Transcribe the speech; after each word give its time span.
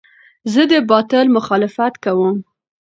زه 0.53 0.61
د 0.71 0.73
باطل 0.91 1.25
مخالفت 1.37 1.93
کوم. 2.03 2.35